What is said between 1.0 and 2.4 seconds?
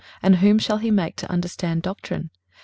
to understand doctrine?